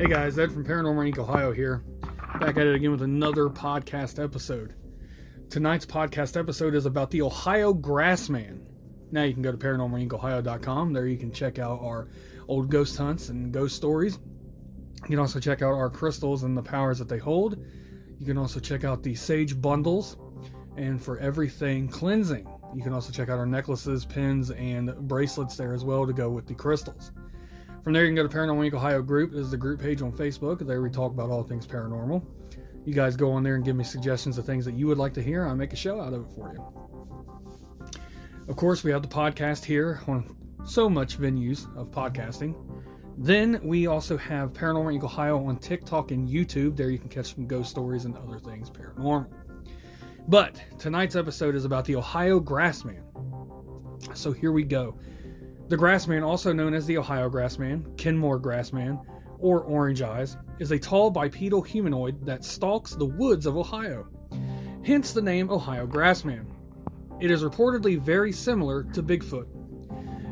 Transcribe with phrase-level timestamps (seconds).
[0.00, 1.18] Hey guys, Ed from Paranormal Inc.
[1.18, 1.84] Ohio here.
[2.40, 4.74] Back at it again with another podcast episode.
[5.50, 8.66] Tonight's podcast episode is about the Ohio Grassman.
[9.12, 10.94] Now you can go to paranormalincohio.com.
[10.94, 12.08] There you can check out our
[12.48, 14.18] old ghost hunts and ghost stories.
[15.02, 17.62] You can also check out our crystals and the powers that they hold.
[18.18, 20.16] You can also check out the sage bundles
[20.78, 22.48] and for everything cleansing.
[22.74, 26.30] You can also check out our necklaces, pins, and bracelets there as well to go
[26.30, 27.12] with the crystals.
[27.82, 28.74] From there, you can go to Paranormal Inc.
[28.74, 29.32] Ohio group.
[29.32, 30.58] This is the group page on Facebook.
[30.58, 32.22] There we talk about all things paranormal.
[32.84, 35.14] You guys go on there and give me suggestions of things that you would like
[35.14, 35.46] to hear.
[35.46, 36.62] I make a show out of it for you.
[38.48, 42.54] Of course, we have the podcast here on so much venues of podcasting.
[43.16, 45.04] Then we also have Paranormal Inc.
[45.04, 46.76] Ohio on TikTok and YouTube.
[46.76, 49.26] There you can catch some ghost stories and other things paranormal.
[50.28, 53.04] But tonight's episode is about the Ohio Grassman.
[54.14, 54.98] So here we go.
[55.70, 59.00] The Grassman, also known as the Ohio Grassman, Kenmore Grassman,
[59.38, 64.08] or Orange Eyes, is a tall bipedal humanoid that stalks the woods of Ohio.
[64.84, 66.46] Hence the name Ohio Grassman.
[67.20, 69.46] It is reportedly very similar to Bigfoot.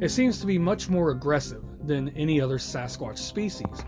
[0.00, 3.84] It seems to be much more aggressive than any other Sasquatch species.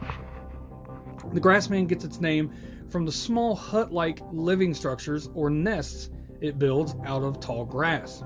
[1.33, 2.53] The Grassman gets its name
[2.89, 6.11] from the small hut like living structures or nests
[6.41, 8.25] it builds out of tall grass.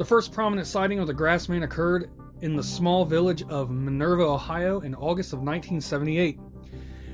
[0.00, 4.80] The first prominent sighting of the Grassman occurred in the small village of Minerva, Ohio
[4.80, 6.40] in August of 1978,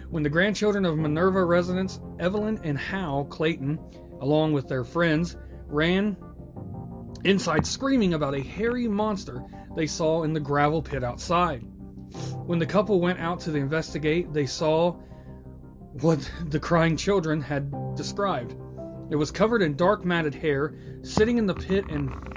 [0.08, 3.80] when the grandchildren of Minerva residents Evelyn and Hal Clayton,
[4.20, 6.16] along with their friends, ran
[7.24, 9.42] inside screaming about a hairy monster
[9.74, 11.62] they saw in the gravel pit outside.
[12.46, 14.92] When the couple went out to investigate, they saw
[16.02, 16.20] what
[16.50, 18.54] the crying children had described.
[19.10, 22.35] It was covered in dark matted hair, sitting in the pit and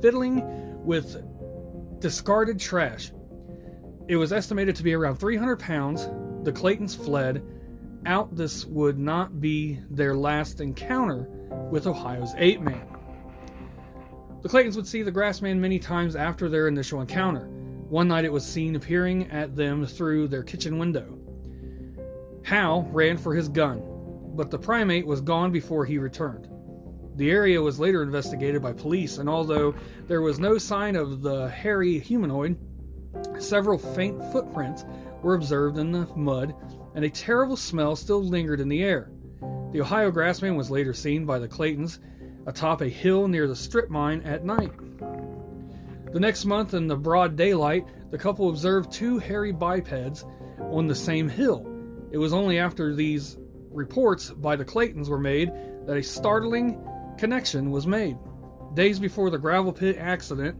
[0.00, 0.42] fiddling
[0.84, 1.22] with
[2.00, 3.12] discarded trash.
[4.08, 6.06] It was estimated to be around 300 pounds.
[6.44, 7.44] The Claytons fled.
[8.06, 11.28] Out this would not be their last encounter
[11.70, 12.86] with Ohio's ape man.
[14.42, 17.46] The Claytons would see the Grassman many times after their initial encounter.
[17.90, 21.18] One night it was seen appearing at them through their kitchen window.
[22.42, 23.82] Hal ran for his gun,
[24.34, 26.49] but the primate was gone before he returned.
[27.16, 29.74] The area was later investigated by police, and although
[30.06, 32.58] there was no sign of the hairy humanoid,
[33.38, 34.84] several faint footprints
[35.22, 36.54] were observed in the mud,
[36.94, 39.10] and a terrible smell still lingered in the air.
[39.72, 41.98] The Ohio Grassman was later seen by the Claytons
[42.46, 44.72] atop a hill near the strip mine at night.
[46.12, 50.24] The next month, in the broad daylight, the couple observed two hairy bipeds
[50.58, 51.66] on the same hill.
[52.10, 53.38] It was only after these
[53.70, 55.52] reports by the Claytons were made
[55.86, 56.84] that a startling
[57.20, 58.16] connection was made.
[58.74, 60.56] Days before the gravel pit accident,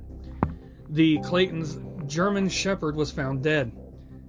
[0.91, 3.72] the Clayton's German Shepherd was found dead,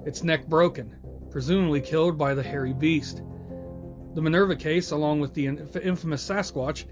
[0.05, 0.95] its neck broken,
[1.29, 3.21] presumably killed by the hairy beast.
[4.13, 6.85] The Minerva case, along with the infamous Sasquatch,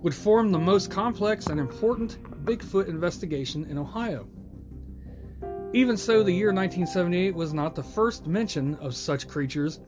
[0.00, 4.26] would form the most complex and important Bigfoot investigation in Ohio.
[5.72, 9.78] Even so, the year 1978 was not the first mention of such creatures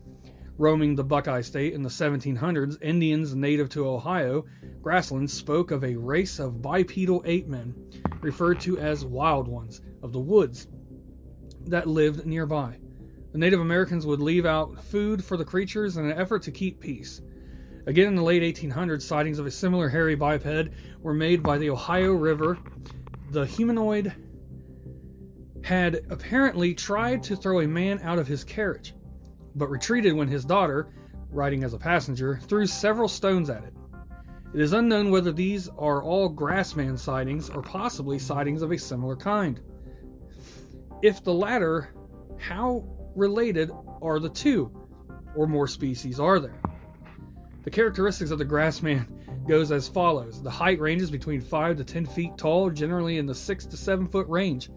[0.56, 2.82] roaming the Buckeye State in the 1700s.
[2.82, 4.44] Indians native to Ohio
[4.80, 7.74] grasslands spoke of a race of bipedal ape men,
[8.20, 10.68] referred to as wild ones of the woods,
[11.66, 12.78] that lived nearby.
[13.32, 16.78] The Native Americans would leave out food for the creatures in an effort to keep
[16.78, 17.20] peace.
[17.86, 21.70] Again, in the late 1800s, sightings of a similar hairy biped were made by the
[21.70, 22.58] Ohio River.
[23.30, 24.14] The humanoid
[25.64, 28.94] had apparently tried to throw a man out of his carriage,
[29.54, 30.88] but retreated when his daughter,
[31.30, 33.74] riding as a passenger, threw several stones at it.
[34.54, 39.16] It is unknown whether these are all grassman sightings or possibly sightings of a similar
[39.16, 39.60] kind.
[41.02, 41.92] If the latter,
[42.38, 42.84] how
[43.16, 43.70] related
[44.00, 44.70] are the two,
[45.34, 46.60] or more species are there?
[47.64, 49.06] The characteristics of the grassman
[49.48, 50.42] goes as follows.
[50.42, 54.06] The height ranges between 5 to 10 feet tall, generally in the 6 to 7
[54.06, 54.70] foot range.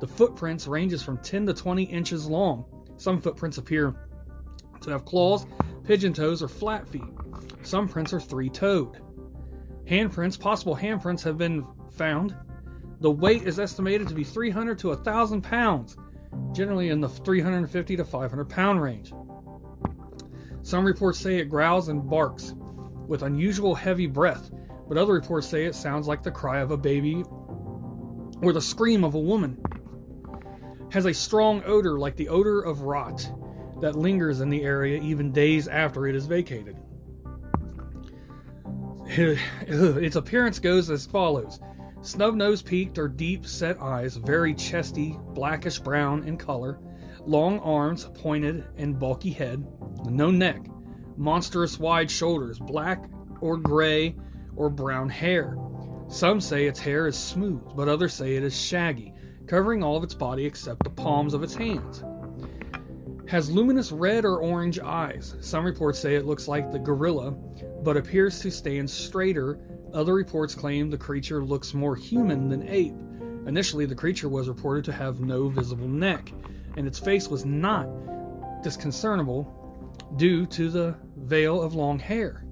[0.00, 2.64] The footprints ranges from 10 to 20 inches long.
[2.96, 4.05] Some footprints appear
[4.92, 5.46] have claws,
[5.84, 7.02] pigeon toes, or flat feet.
[7.62, 9.00] Some prints are three-toed.
[9.86, 12.34] Handprints, possible handprints have been found.
[13.00, 15.96] The weight is estimated to be 300 to 1,000 pounds,
[16.52, 19.12] generally in the 350 to 500 pound range.
[20.62, 22.54] Some reports say it growls and barks
[23.06, 24.50] with unusual heavy breath,
[24.88, 27.22] but other reports say it sounds like the cry of a baby
[28.42, 29.62] or the scream of a woman.
[30.90, 33.30] Has a strong odor like the odor of rot
[33.80, 36.76] that lingers in the area even days after it is vacated.
[39.08, 41.60] Its appearance goes as follows
[42.02, 46.78] snub nose peaked or deep set eyes, very chesty, blackish brown in color,
[47.24, 49.66] long arms, pointed and bulky head,
[50.04, 50.60] no neck,
[51.16, 53.04] monstrous wide shoulders, black
[53.40, 54.14] or gray
[54.54, 55.56] or brown hair.
[56.08, 59.12] Some say its hair is smooth, but others say it is shaggy,
[59.46, 62.04] covering all of its body except the palms of its hands.
[63.28, 65.34] Has luminous red or orange eyes.
[65.40, 67.32] Some reports say it looks like the gorilla,
[67.82, 69.58] but appears to stand straighter.
[69.92, 72.94] Other reports claim the creature looks more human than ape.
[73.46, 76.32] Initially, the creature was reported to have no visible neck,
[76.76, 77.88] and its face was not
[78.62, 82.44] disconcertible due to the veil of long hair.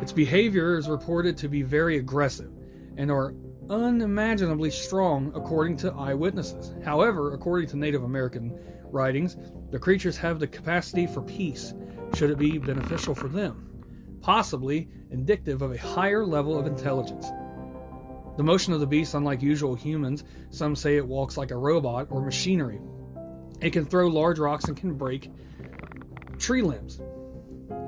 [0.00, 2.52] Its behavior is reported to be very aggressive
[2.96, 3.34] and are
[3.70, 6.74] unimaginably strong according to eyewitnesses.
[6.84, 9.36] However, according to Native American writings,
[9.70, 11.74] the creatures have the capacity for peace,
[12.14, 13.82] should it be beneficial for them,
[14.20, 17.26] possibly indicative of a higher level of intelligence.
[18.36, 22.08] The motion of the beast, unlike usual humans, some say it walks like a robot
[22.10, 22.80] or machinery.
[23.60, 25.30] It can throw large rocks and can break
[26.38, 27.00] tree limbs.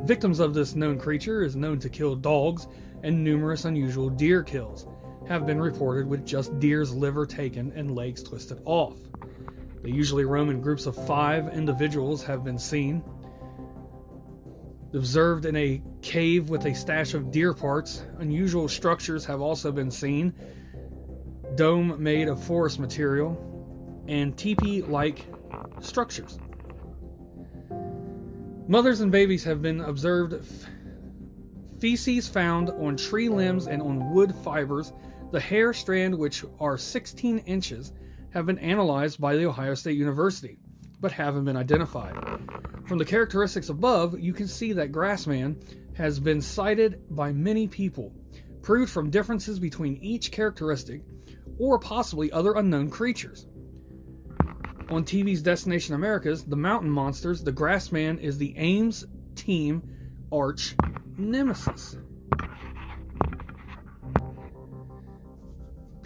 [0.04, 2.68] Victims of this known creature is known to kill dogs,
[3.02, 4.86] and numerous unusual deer kills
[5.28, 8.96] have been reported with just deer's liver taken and legs twisted off.
[9.82, 13.02] They usually roam in groups of five individuals have been seen.
[14.94, 19.90] Observed in a cave with a stash of deer parts, unusual structures have also been
[19.90, 20.32] seen.
[21.54, 25.26] Dome made of forest material, and teepee like
[25.80, 26.38] structures.
[28.68, 30.66] Mothers and babies have been observed f-
[31.80, 34.92] feces found on tree limbs and on wood fibers.
[35.32, 37.92] The hair strand, which are 16 inches,
[38.30, 40.58] have been analyzed by the Ohio State University,
[41.00, 42.14] but haven't been identified.
[42.86, 45.56] From the characteristics above, you can see that Grassman
[45.94, 48.12] has been cited by many people,
[48.62, 51.02] proved from differences between each characteristic,
[51.58, 53.46] or possibly other unknown creatures.
[54.88, 59.82] On TV's Destination Americas, the mountain monsters, the Grassman is the AIMS team
[60.30, 60.76] arch
[61.16, 61.96] nemesis.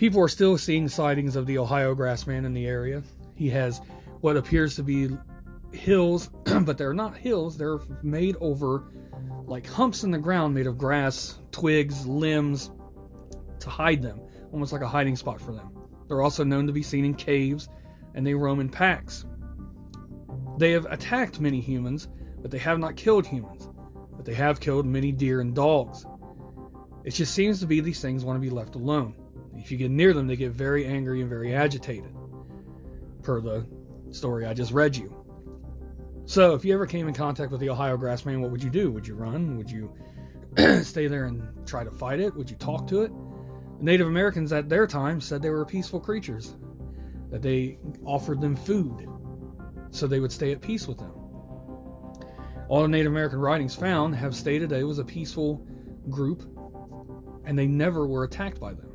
[0.00, 3.02] People are still seeing sightings of the Ohio Grassman in the area.
[3.34, 3.82] He has
[4.22, 5.10] what appears to be
[5.72, 6.30] hills,
[6.62, 8.94] but they're not hills, they're made over
[9.44, 12.70] like humps in the ground made of grass, twigs, limbs
[13.58, 15.70] to hide them, almost like a hiding spot for them.
[16.08, 17.68] They're also known to be seen in caves
[18.14, 19.26] and they roam in packs.
[20.56, 22.08] They have attacked many humans,
[22.40, 23.68] but they have not killed humans.
[24.16, 26.06] But they have killed many deer and dogs.
[27.04, 29.14] It just seems to be these things want to be left alone.
[29.56, 32.14] If you get near them, they get very angry and very agitated,
[33.22, 33.66] per the
[34.12, 35.16] story I just read you.
[36.26, 38.92] So, if you ever came in contact with the Ohio Grassman, what would you do?
[38.92, 39.56] Would you run?
[39.56, 39.92] Would you
[40.82, 42.34] stay there and try to fight it?
[42.36, 43.12] Would you talk to it?
[43.80, 46.56] Native Americans at their time said they were peaceful creatures
[47.30, 49.08] that they offered them food
[49.90, 51.12] so they would stay at peace with them.
[52.68, 55.66] All the Native American writings found have stated that it was a peaceful
[56.08, 56.42] group
[57.44, 58.89] and they never were attacked by them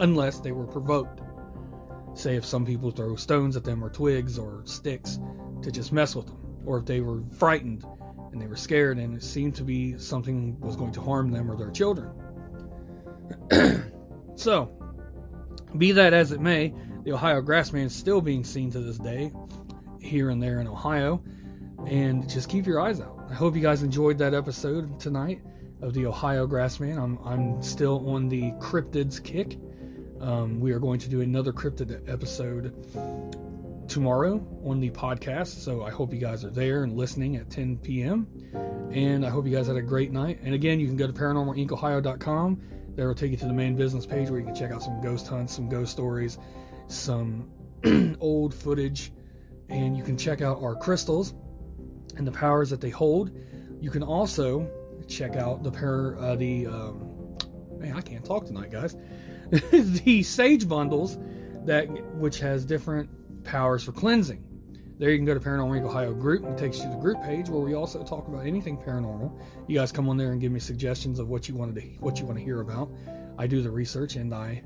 [0.00, 1.20] unless they were provoked.
[2.14, 5.18] Say, if some people throw stones at them or twigs or sticks
[5.62, 7.84] to just mess with them, or if they were frightened
[8.32, 11.50] and they were scared and it seemed to be something was going to harm them
[11.50, 12.12] or their children.
[14.34, 14.76] so,
[15.76, 16.74] be that as it may,
[17.04, 19.32] the Ohio Grassman is still being seen to this day
[20.00, 21.22] here and there in Ohio.
[21.86, 23.18] And just keep your eyes out.
[23.30, 25.40] I hope you guys enjoyed that episode tonight
[25.80, 26.98] of the Ohio Grassman.
[26.98, 29.56] I'm, I'm still on the cryptids kick.
[30.20, 32.74] Um, we are going to do another cryptid episode
[33.88, 35.62] tomorrow on the podcast.
[35.62, 38.26] So I hope you guys are there and listening at 10 p.m.
[38.92, 40.40] And I hope you guys had a great night.
[40.42, 42.60] And again, you can go to paranormalincohio.com.
[42.96, 45.00] There will take you to the main business page where you can check out some
[45.00, 46.38] ghost hunts, some ghost stories,
[46.88, 47.50] some
[48.20, 49.12] old footage,
[49.70, 51.32] and you can check out our crystals
[52.16, 53.30] and the powers that they hold.
[53.80, 54.70] You can also
[55.08, 57.38] check out the pair, uh, the um,
[57.78, 58.96] man, I can't talk tonight, guys.
[59.70, 61.18] the sage bundles
[61.64, 64.44] that which has different powers for cleansing.
[64.98, 65.88] There you can go to Paranormal Inc.
[65.88, 66.44] Ohio group.
[66.44, 69.40] It takes you to the group page where we also talk about anything paranormal.
[69.66, 72.20] You guys come on there and give me suggestions of what you wanted to what
[72.20, 72.90] you want to hear about.
[73.38, 74.62] I do the research and I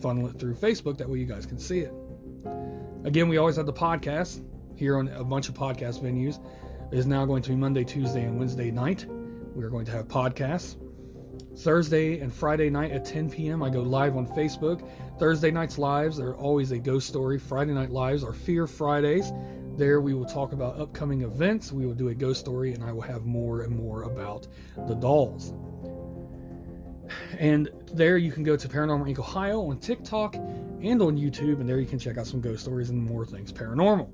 [0.00, 0.96] funnel it through Facebook.
[0.98, 1.92] That way you guys can see it.
[3.04, 4.42] Again, we always have the podcast
[4.74, 6.42] here on a bunch of podcast venues.
[6.90, 9.06] It is now going to be Monday, Tuesday, and Wednesday night.
[9.54, 10.76] We are going to have podcasts.
[11.56, 13.62] Thursday and Friday night at 10 p.m.
[13.62, 14.86] I go live on Facebook.
[15.18, 17.38] Thursday nights lives are always a ghost story.
[17.38, 19.32] Friday night lives are Fear Fridays.
[19.76, 21.72] There we will talk about upcoming events.
[21.72, 24.46] We will do a ghost story, and I will have more and more about
[24.88, 25.52] the dolls.
[27.38, 29.18] And there you can go to Paranormal Inc.
[29.18, 32.90] Ohio on TikTok and on YouTube, and there you can check out some ghost stories
[32.90, 34.10] and more things paranormal.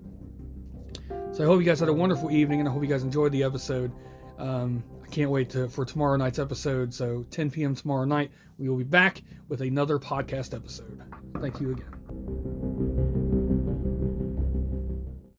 [1.33, 3.33] So I hope you guys had a wonderful evening, and I hope you guys enjoyed
[3.33, 3.93] the episode.
[4.39, 6.95] Um, can't wait to, for tomorrow night's episode.
[6.95, 7.75] So 10 p.m.
[7.75, 11.03] tomorrow night, we will be back with another podcast episode.
[11.39, 12.00] Thank you again.